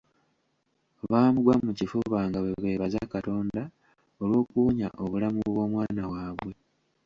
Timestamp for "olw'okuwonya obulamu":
4.23-5.39